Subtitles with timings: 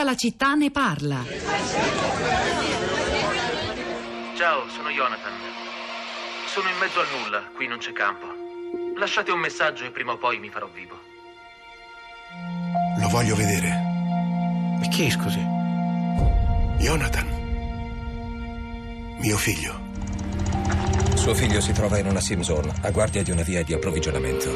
[0.00, 1.22] Tutta la città ne parla.
[4.34, 5.32] Ciao, sono Jonathan.
[6.46, 8.24] Sono in mezzo al nulla, qui non c'è campo.
[8.96, 10.98] Lasciate un messaggio e prima o poi mi farò vivo.
[12.98, 13.68] Lo voglio vedere.
[14.82, 15.44] E chi, scusi?
[16.78, 17.28] Jonathan.
[19.18, 19.78] Mio figlio.
[21.14, 24.48] Suo figlio si trova in una Simson, a guardia di una via di approvvigionamento.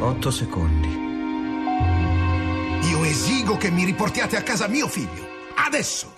[0.00, 1.01] Otto secondi.
[3.12, 5.28] Esigo che mi riportiate a casa mio figlio.
[5.54, 6.14] Adesso.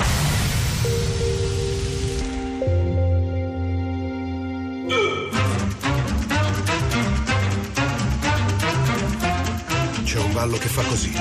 [10.04, 11.12] C'è un ballo che fa così.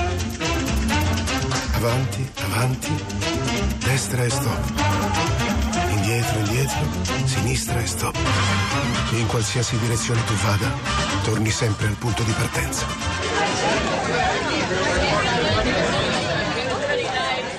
[1.72, 3.04] Avanti, avanti,
[3.78, 4.72] destra e stop.
[5.88, 6.86] Indietro, indietro,
[7.24, 8.16] sinistra e stop.
[9.10, 10.72] In qualsiasi direzione tu vada,
[11.24, 12.86] torni sempre al punto di partenza.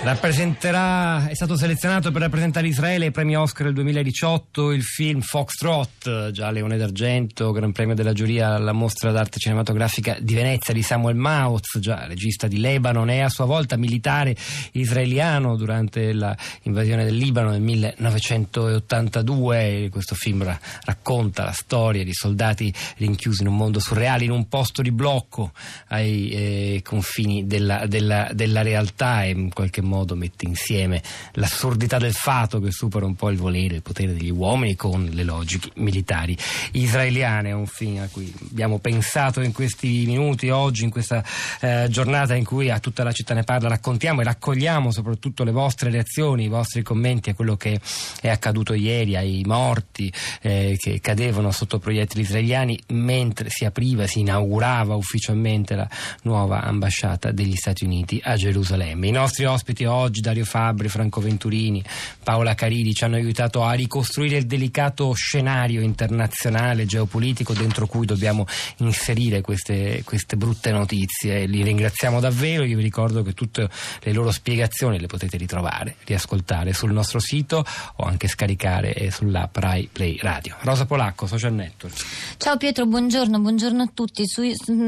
[0.06, 6.30] Rappresenterà, è stato selezionato per rappresentare Israele ai premi Oscar del 2018 il film Foxtrot,
[6.30, 11.16] già Leone d'Argento, Gran Premio della giuria alla mostra d'arte cinematografica di Venezia di Samuel
[11.16, 14.36] Maoz, già regista di Lebanon e a sua volta militare
[14.74, 19.90] israeliano durante l'invasione del Libano nel 1982.
[19.92, 24.48] Questo film ra- racconta la storia di soldati rinchiusi in un mondo surreale, in un
[24.48, 25.52] posto di blocco
[25.88, 31.02] ai eh, confini della, della, della realtà e in qualche modo modo mette insieme
[31.34, 35.24] l'assurdità del fato che supera un po' il volere, il potere degli uomini con le
[35.24, 36.38] logiche militari
[36.74, 37.50] israeliane.
[37.50, 41.24] È un film a cui abbiamo pensato in questi minuti, oggi, in questa
[41.62, 45.52] eh, giornata in cui a tutta la città ne parla, raccontiamo e raccogliamo soprattutto le
[45.52, 47.80] vostre reazioni, i vostri commenti a quello che
[48.20, 54.20] è accaduto ieri, ai morti eh, che cadevano sotto proiettili israeliani mentre si apriva, si
[54.20, 55.88] inaugurava ufficialmente la
[56.24, 59.08] nuova ambasciata degli Stati Uniti a Gerusalemme.
[59.08, 61.84] I nostri ospiti oggi Dario Fabri, Franco Venturini,
[62.24, 68.46] Paola Caridi ci hanno aiutato a ricostruire il delicato scenario internazionale geopolitico dentro cui dobbiamo
[68.78, 71.46] inserire queste, queste brutte notizie.
[71.46, 73.70] Li ringraziamo davvero, io vi ricordo che tutte
[74.02, 77.66] le loro spiegazioni le potete ritrovare, riascoltare sul nostro sito
[77.98, 80.56] o anche scaricare sull'app Rai Play Radio.
[80.62, 81.96] Rosa Polacco, Social Network.
[82.38, 84.24] Ciao Pietro, buongiorno, buongiorno a tutti.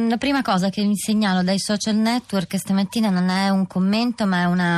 [0.07, 4.41] La prima cosa che vi segnalo dai social network stamattina non è un commento ma
[4.41, 4.76] è una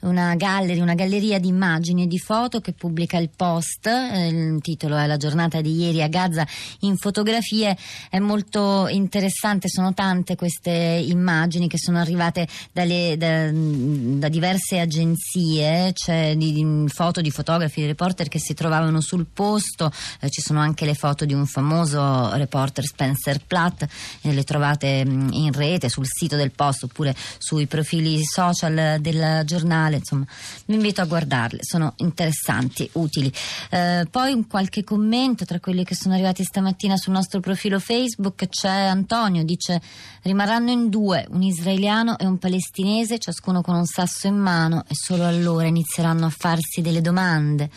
[0.00, 3.86] una, gallery, una galleria di immagini e di foto che pubblica il post.
[3.86, 6.46] Eh, il titolo è La giornata di ieri a Gaza
[6.80, 7.76] in fotografie.
[8.08, 15.92] È molto interessante, sono tante queste immagini che sono arrivate dalle, da, da, diverse agenzie.
[15.92, 19.90] C'è di, di, foto di fotografi, di reporter che si trovavano sul posto.
[20.20, 23.86] Eh, ci sono anche le foto di un famoso reporter Spencer Platt.
[24.22, 29.39] Eh, le trovate mh, in rete sul sito del post oppure sui profili social del
[29.44, 30.24] giornale, insomma,
[30.66, 33.32] vi invito a guardarle, sono interessanti, utili.
[33.70, 38.48] Eh, poi un qualche commento tra quelli che sono arrivati stamattina sul nostro profilo Facebook
[38.48, 39.80] c'è Antonio, dice
[40.22, 44.94] rimarranno in due, un israeliano e un palestinese, ciascuno con un sasso in mano e
[44.94, 47.70] solo allora inizieranno a farsi delle domande.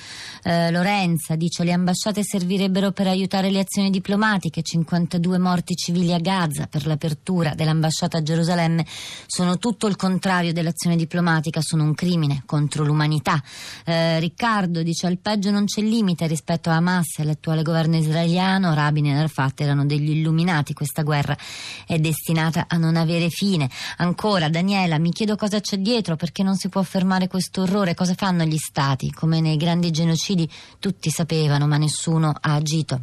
[0.43, 6.19] Eh, Lorenza dice le ambasciate servirebbero per aiutare le azioni diplomatiche, 52 morti civili a
[6.19, 8.85] Gaza per l'apertura dell'ambasciata a Gerusalemme
[9.25, 13.41] sono tutto il contrario dell'azione diplomatica sono un crimine contro l'umanità.
[13.85, 18.73] Eh, Riccardo dice al peggio non c'è limite rispetto a Hamas e all'attuale governo israeliano.
[18.73, 20.73] Rabin e Arafat erano degli illuminati.
[20.73, 21.37] Questa guerra
[21.85, 23.69] è destinata a non avere fine.
[23.97, 27.95] Ancora, Daniela, mi chiedo cosa c'è dietro, perché non si può fermare questo orrore.
[27.95, 29.11] Cosa fanno gli stati?
[29.11, 30.49] Come nei grandi genocidi
[30.79, 33.01] tutti sapevano, ma nessuno ha agito.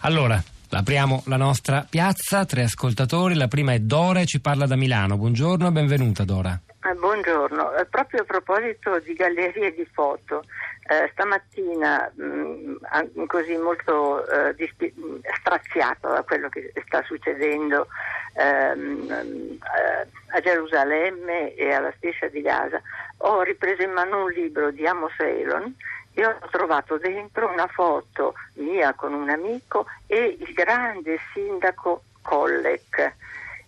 [0.00, 0.42] Allora,
[0.74, 5.18] Apriamo la nostra piazza, tre ascoltatori, la prima è Dora e ci parla da Milano.
[5.18, 6.58] Buongiorno e benvenuta Dora.
[6.84, 10.42] Eh, buongiorno, eh, proprio a proposito di gallerie di foto,
[10.88, 14.92] eh, stamattina mh, mm, così molto eh, dispi-
[15.38, 17.86] straziato da quello che sta succedendo
[18.34, 22.82] ehm, eh, a Gerusalemme e alla striscia di Gaza,
[23.18, 25.72] ho ripreso in mano un libro di Amos Elon
[26.14, 33.14] e ho trovato dentro una foto mia con un amico e il grande sindaco Kollek,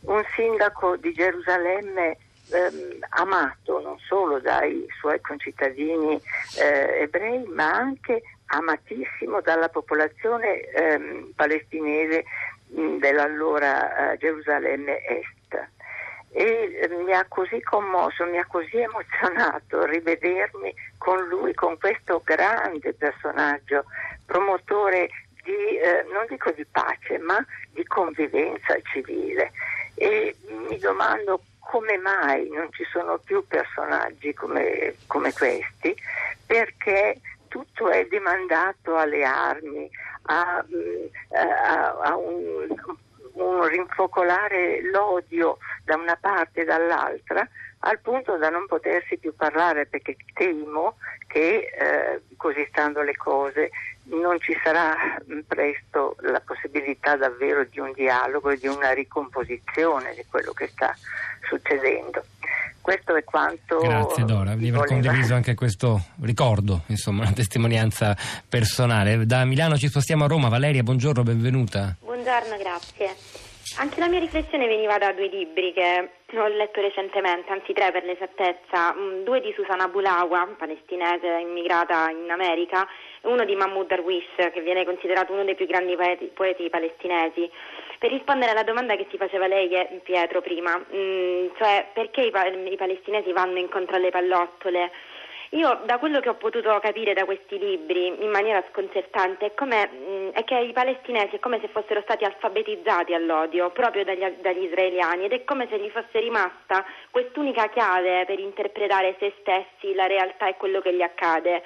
[0.06, 2.18] un sindaco di Gerusalemme
[2.50, 6.20] ehm, amato non solo dai suoi concittadini
[6.58, 12.24] eh, ebrei, ma anche amatissimo dalla popolazione ehm, palestinese
[12.68, 15.68] mh, dell'allora eh, Gerusalemme Est.
[16.36, 22.20] E eh, mi ha così commosso, mi ha così emozionato rivedermi con lui, con questo
[22.24, 23.84] grande personaggio,
[24.26, 25.10] promotore
[25.44, 29.52] di, eh, non dico di pace, ma di convivenza civile.
[29.94, 30.34] E
[30.68, 35.94] mi domando come mai non ci sono più personaggi come, come questi?
[36.46, 39.90] Perché tutto è demandato alle armi,
[40.22, 42.74] a, mm, a, a un,
[43.32, 47.48] un rinfocolare l'odio da una parte e dall'altra
[47.86, 50.96] al punto da non potersi più parlare perché temo
[51.26, 53.70] che eh, così stando le cose
[54.04, 54.94] non ci sarà
[55.46, 60.94] presto la possibilità davvero di un dialogo e di una ricomposizione di quello che sta
[61.48, 62.24] succedendo.
[62.80, 63.78] Questo è quanto.
[63.78, 68.14] Grazie Dora di aver condiviso anche questo ricordo, insomma, una testimonianza
[68.46, 69.24] personale.
[69.24, 70.48] Da Milano ci spostiamo a Roma.
[70.48, 71.96] Valeria, buongiorno, benvenuta.
[71.98, 73.43] Buongiorno, grazie.
[73.76, 78.04] Anche la mia riflessione veniva da due libri che ho letto recentemente, anzi tre per
[78.04, 82.86] l'esattezza, mm, due di Susanna Bulawa, palestinese immigrata in America,
[83.20, 87.50] e uno di Mahmoud Darwish, che viene considerato uno dei più grandi poeti, poeti palestinesi.
[87.98, 89.68] Per rispondere alla domanda che si faceva lei,
[90.04, 92.32] Pietro, prima, mh, mm, cioè perché i,
[92.72, 94.92] i palestinesi vanno incontro alle pallottole?
[95.54, 99.66] Io da quello che ho potuto capire da questi libri in maniera sconcertante è, mh,
[99.66, 104.64] mm, è che i palestinesi è come se fossero stati alfabetizzati all'odio proprio dagli, dagli,
[104.64, 110.06] israeliani ed è come se gli fosse rimasta quest'unica chiave per interpretare se stessi, la
[110.06, 111.62] realtà e quello che gli accade.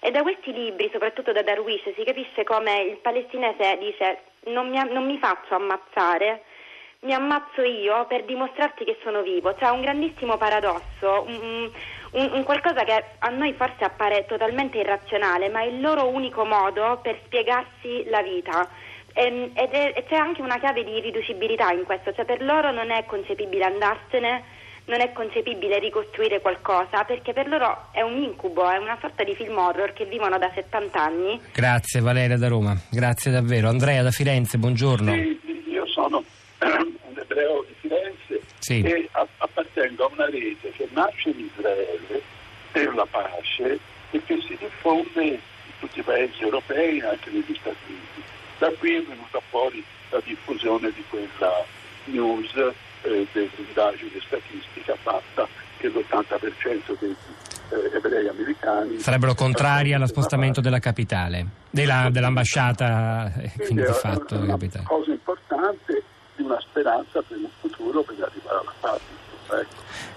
[0.00, 4.82] E da questi libri, soprattutto da Darwish, si capisce come il palestinese dice non mi,
[4.90, 6.42] non mi faccio ammazzare,
[7.06, 9.54] mi ammazzo io per dimostrarti che sono vivo.
[9.54, 11.24] C'è un grandissimo paradosso.
[11.26, 11.70] Un,
[12.10, 16.44] un, un, qualcosa che a noi forse appare totalmente irrazionale, ma è il loro unico
[16.44, 18.68] modo per spiegarsi la vita.
[19.12, 22.72] E, ed è, e c'è anche una chiave di riducibilità in questo, cioè per loro
[22.72, 24.42] non è concepibile andarsene,
[24.86, 29.34] non è concepibile ricostruire qualcosa, perché per loro è un incubo, è una sorta di
[29.34, 31.40] film horror che vivono da 70 anni.
[31.52, 33.68] Grazie Valeria da Roma, grazie davvero.
[33.68, 35.12] Andrea da Firenze, buongiorno.
[35.46, 36.24] Sì, io sono
[36.60, 38.82] un ebreo di Firenze sì.
[38.82, 42.20] e appartengo a una rete che nasce in Israele
[42.72, 43.78] per la pace
[44.10, 45.38] e che si diffonde in
[45.78, 48.22] tutti i paesi europei e anche negli Stati Uniti.
[48.58, 51.64] Da qui è venuta fuori la diffusione di quella
[52.06, 52.52] news
[53.02, 55.46] eh, dell'indagine statistica fatta
[55.76, 57.14] che l'80% degli
[57.70, 64.34] eh, ebrei americani sarebbero contrari allo spostamento della capitale, della, dell'ambasciata, eh, quindi di fatto.
[64.34, 66.02] È una cosa importante
[66.76, 69.15] speranza per un futuro per arrivare alla pace.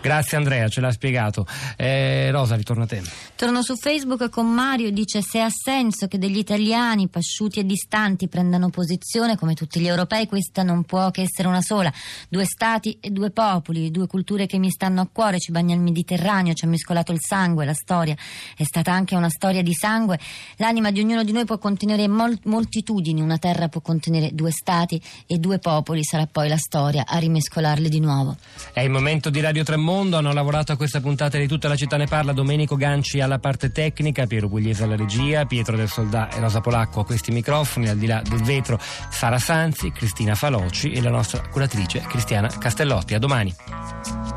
[0.02, 1.46] Grazie Andrea, ce l'ha spiegato.
[1.76, 3.02] Eh, Rosa, ritorno a te.
[3.36, 8.30] Torno su Facebook con Mario, dice se ha senso che degli italiani pasciuti e distanti
[8.30, 11.92] prendano posizione come tutti gli europei, questa non può che essere una sola.
[12.30, 15.82] Due stati e due popoli, due culture che mi stanno a cuore, ci bagna il
[15.82, 18.16] Mediterraneo, ci ha mescolato il sangue, la storia
[18.56, 20.18] è stata anche una storia di sangue.
[20.58, 25.02] L'anima di ognuno di noi può contenere mol- moltitudini, una terra può contenere due stati
[25.28, 28.38] e due popoli, sarà poi la storia a rimescolarle di nuovo.
[28.72, 30.18] È il momento di Radio Tremondo mondo.
[30.18, 32.32] Hanno lavorato a questa puntata di Tutta la città ne parla.
[32.32, 37.00] Domenico Ganci alla parte tecnica, Piero Pugliese alla regia, Pietro del Soldà e Rosa Polacco
[37.02, 37.90] a questi microfoni.
[37.90, 43.16] Al di là del vetro, Sara Sanzi, Cristina Faloci e la nostra curatrice Cristiana Castellotti.
[43.16, 44.29] A domani.